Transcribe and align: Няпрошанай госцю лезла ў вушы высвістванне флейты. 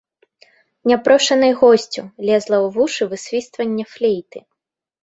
Няпрошанай 0.91 1.53
госцю 1.61 2.01
лезла 2.27 2.57
ў 2.65 2.67
вушы 2.79 3.03
высвістванне 3.13 3.83
флейты. 3.95 4.39